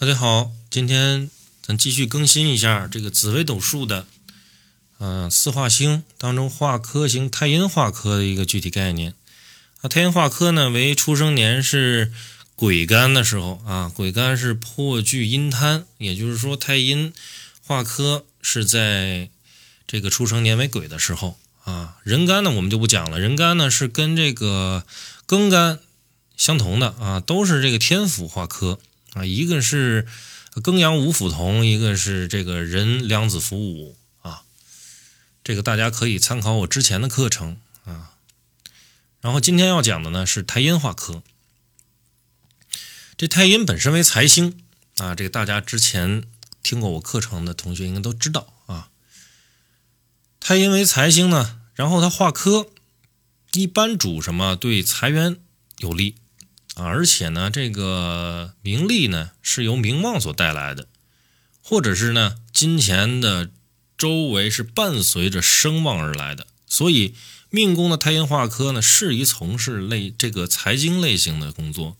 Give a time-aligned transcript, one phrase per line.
[0.00, 1.28] 大家好，今天
[1.60, 4.06] 咱继续更新一下这个紫微斗数的，
[4.96, 9.12] 呃，四化星当中化科星太阴化科的一个具体概念。
[9.82, 12.10] 啊，太阴化科呢为出生年是
[12.56, 17.12] 癸干的时候啊，癸干是破巨阴贪，也就是说太阴
[17.66, 19.28] 化科是在
[19.86, 21.98] 这个出生年为癸的时候啊。
[22.04, 24.86] 壬干呢我们就不讲了，壬干呢是跟这个
[25.26, 25.78] 庚干
[26.38, 28.78] 相同的啊，都是这个天府化科
[29.14, 30.06] 啊，一个是
[30.54, 34.42] 庚阳五辅同，一个是这个壬两子辅五啊。
[35.42, 38.12] 这个大家可以参考我之前的课程啊。
[39.20, 41.22] 然后今天要讲的呢是太阴化科。
[43.16, 44.62] 这太阴本身为财星
[44.96, 46.24] 啊，这个大家之前
[46.62, 48.88] 听过我课程的同学应该都知道啊。
[50.40, 52.68] 太阴为财星呢，然后它化科，
[53.52, 54.56] 一般主什么？
[54.56, 55.36] 对财源
[55.78, 56.14] 有利
[56.74, 60.88] 啊，而且呢，这个名利呢是由名望所带来的，
[61.62, 63.50] 或者是呢金钱的
[63.96, 67.14] 周围是伴随着声望而来的，所以。
[67.52, 71.96] 命宫的太阴化科呢，适宜从事类这个财经类型的工作；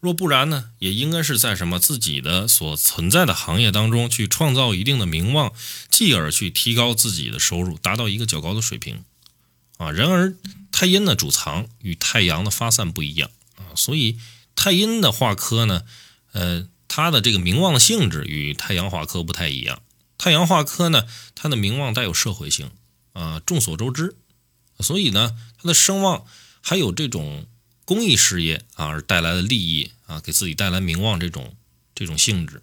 [0.00, 5.52] 若不然呢，也应该是在什么自己的所存在的行业当中去创造一定的名望，
[5.88, 9.04] 继而去提高自己的收入，达到一个较高的水平。
[9.76, 10.34] 啊，然而
[10.72, 14.18] 太阴的主藏与太阳的发散不一样啊，所以
[14.56, 15.84] 太阴的化科呢，
[16.32, 19.82] 呃，它的这个名望的性质与太阳化科不太一样。
[20.16, 22.70] 太阳化科呢，它的名望带有社会性
[23.12, 24.16] 啊，众所周知。
[24.80, 26.24] 所以呢，他的声望
[26.60, 27.46] 还有这种
[27.84, 31.56] 公益事业啊而带来的利益啊，给自己带来名望这种
[31.94, 32.62] 这种性质。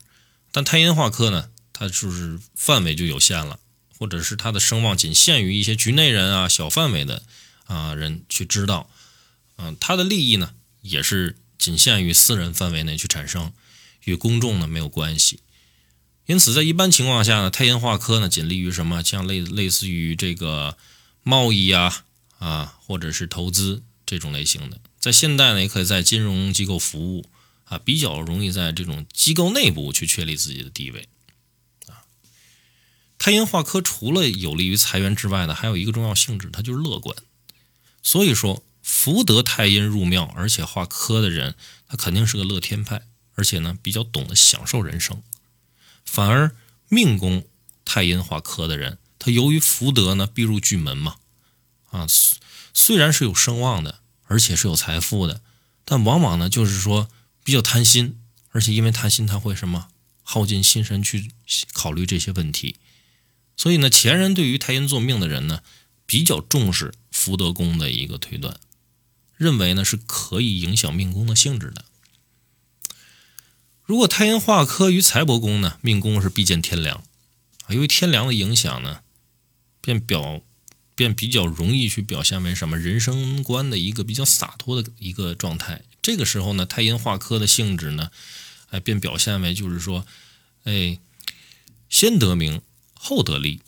[0.51, 3.59] 但太阴化科呢，它就是范围就有限了，
[3.99, 7.23] 或者是他的声望仅限于一些局内人啊、小范围的
[7.65, 8.89] 啊人去知道。
[9.57, 10.53] 嗯，他的利益呢，
[10.85, 13.51] 也是仅限于私人范围内去产生，
[14.05, 15.39] 与公众呢没有关系。
[16.25, 19.03] 因此，在一般情况下呢，太阴化科呢，仅利于什么？
[19.03, 20.77] 像类类似于这个
[21.23, 22.03] 贸易啊。
[22.37, 27.29] 啊，或者是投资这种类型的，在现代呢，也可以在金融机构服务
[27.63, 31.07] 啊，比较容易在这种机构内部去确立自己的地位
[31.87, 32.03] 啊。
[33.17, 37.15] 太阴化科除了有利于财源之外呢，还有一个重要性质，它就是乐观。
[38.03, 41.55] 所以说，福德太阴入庙，而且化科的人，
[41.87, 43.01] 他肯定是个乐天派，
[43.33, 45.23] 而且呢，比较懂得享受人生。
[46.05, 46.55] 反而
[46.87, 47.47] 命宫
[47.83, 51.15] 太阴化科的人，他由于福德呢，必入巨门嘛。
[51.89, 52.05] 啊，
[52.75, 55.41] 虽然是有声望的，而且是有财富的，
[55.83, 57.09] 但往往呢，就是说
[57.43, 58.19] 比较贪心，
[58.51, 59.87] 而且因为贪心，他会什么
[60.21, 61.31] 耗尽心神去
[61.73, 62.75] 考虑这些问题。
[63.57, 65.63] 所以呢，前人对于太阴坐命的人呢，
[66.05, 68.59] 比较重视福德宫的一个推断，
[69.37, 71.85] 认为呢是可以影响命宫的性质的。
[73.83, 77.03] 如果太阴化科于财帛宫呢，命宫是必见天梁
[77.65, 79.01] 啊，由于天梁的影响呢，
[79.81, 80.41] 便表。
[80.97, 85.81] 便比较容易去表现为什么人生观的一个比较洒脱的一个状态。
[86.01, 88.11] 这个时候呢，太阴化科的性质呢，
[88.69, 90.07] 哎，便表现为就是说，
[90.63, 90.97] 哎，
[91.89, 92.61] 先得名
[92.93, 93.61] 后得利，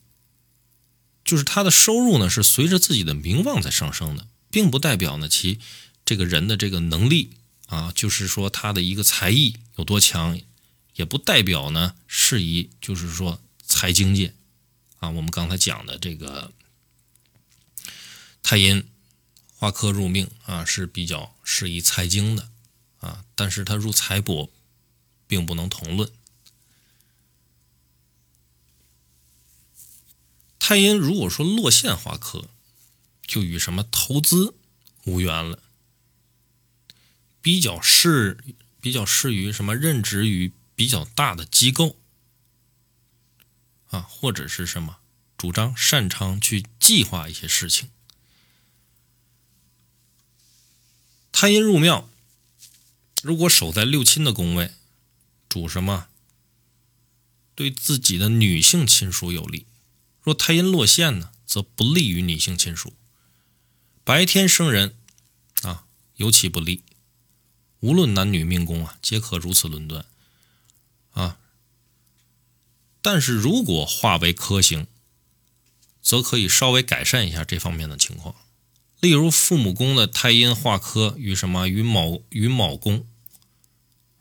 [1.26, 5.60] 就是他的收入呢是随着自己的名望在上升的，并不代表呢其
[6.06, 7.38] 这个人的这个能力
[7.68, 10.40] 啊，就是说他的一个才艺有多强，
[10.96, 14.34] 也不代表呢适宜就是说财经界
[15.00, 16.52] 啊，我们刚才讲的这个。
[18.44, 18.88] 太阴
[19.56, 22.50] 化科入命啊，是比较适宜财经的
[23.02, 24.50] 啊，但是他入财帛，
[25.28, 26.10] 并不能同论。
[30.58, 32.50] 太阴如果说落陷化科，
[33.28, 34.56] 就与什么投资
[35.04, 35.62] 无缘了，
[37.42, 38.38] 比较适
[38.82, 41.98] 比较适于什么任职于比较大的机构
[43.90, 44.98] 啊，或者是什么
[45.38, 47.90] 主张擅长去计划一些事情。
[51.32, 52.10] 太阴入庙，
[53.22, 54.74] 如果守在六亲的宫位，
[55.48, 56.08] 主什么？
[57.54, 59.66] 对自己的女性亲属有利。
[60.22, 62.94] 若太阴落陷呢，则不利于女性亲属。
[64.08, 64.96] 白天生人
[65.64, 65.84] 啊，
[66.16, 66.82] 尤其不利。
[67.82, 70.06] 无论男女命宫啊，皆可如此论断
[71.12, 71.38] 啊。
[73.02, 74.88] 但是如果化为科星，
[76.02, 78.34] 则可以稍微改善一下这方面的情况。
[79.02, 83.06] 例如父母宫的太阴化科与什么与卯与卯宫，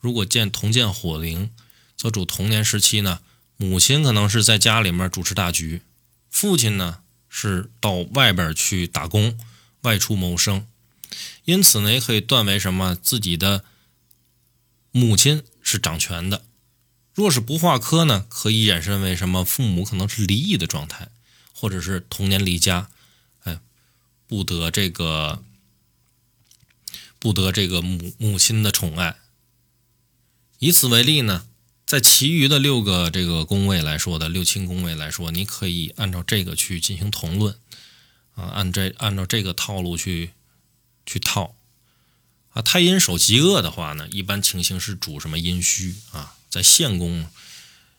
[0.01, 1.53] 如果见同见火灵，
[1.97, 3.21] 则主童年时期呢，
[3.57, 5.83] 母亲可能是在家里面主持大局，
[6.29, 9.39] 父亲呢是到外边去打工，
[9.87, 10.67] 外出谋生，
[11.45, 13.65] 因此呢也可以断为什么自己的
[14.91, 16.45] 母亲是掌权的，
[17.15, 19.45] 若是不化科呢，可以衍生为什么？
[19.45, 21.09] 父母可能是离异的状态，
[21.55, 22.91] 或者是童年离家，
[23.45, 23.61] 哎，
[24.27, 25.45] 不得这个
[27.21, 29.17] 不得这个母母亲的宠爱。
[30.59, 31.47] 以此为例呢，
[31.87, 37.57] 在其余的六个这个宫位来说的六亲宫位来说，你可以按照这个去进行同论
[38.37, 40.31] 啊，按这按照这个套路去
[41.05, 41.57] 去套
[42.53, 42.63] 啊。
[42.63, 46.37] 太阴守极恶的话呢，一般情形是主什么阴虚啊。
[46.49, 47.29] 在现宫，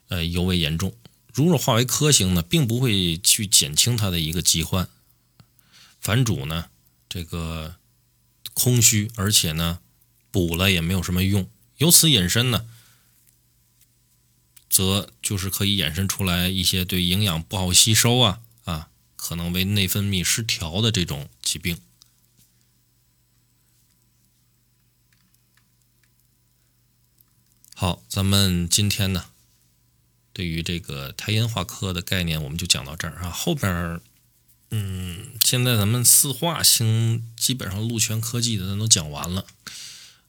[0.08, 0.96] 呃，尤为严重。
[1.34, 4.88] 如果化为科星呢，并不会去减轻它的一个疾患。
[6.00, 6.70] 反主呢，
[7.10, 7.76] 这个
[8.54, 9.80] 空虚，而且呢，
[10.32, 11.48] 补了也没有什么用。
[11.78, 12.66] 由此引申呢，
[14.68, 18.40] 则就是可以衍生出来一些对营养不好吸收啊，
[19.18, 21.78] 可能为内分泌失调的这种疾病。
[27.76, 29.26] 好，咱们今天呢，
[30.34, 33.30] 对于这个太阴化科的概念，我们就讲到这儿啊。
[33.30, 34.02] 后边，
[34.72, 39.46] 嗯，现在咱们四化星基本上禄全科技的咱都讲完了。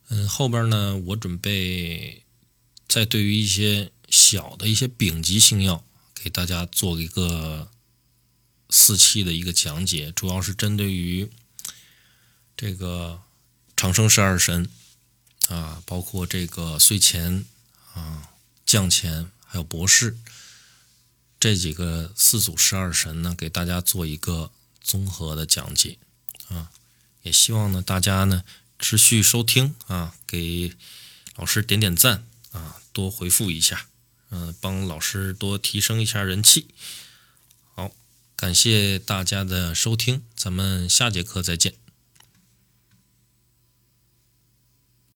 [0.09, 2.23] 嗯，后边呢，我准备
[2.87, 5.83] 再对于一些小的一些丙级星耀，
[6.15, 7.71] 给大家做一个
[8.71, 11.31] 四气的一个讲解，主要是针对于
[12.57, 13.23] 这个
[13.77, 14.69] 长生十二神。
[15.49, 17.47] 啊，包括这个岁钱
[17.95, 18.35] 啊、
[18.67, 20.19] 将钱，还有博士
[21.41, 24.51] 这几个四组十二神呢，给大家做一个
[24.83, 25.97] 综合的讲解
[26.49, 26.71] 啊。
[27.23, 28.45] 也希望呢大家呢
[28.79, 30.75] 持续收听啊，给
[31.37, 33.87] 老师点点赞啊，多回复一下，
[34.29, 36.67] 嗯，帮老师多提升一下人气。
[38.41, 41.88] 感谢大家的收听，咱们下节课再见。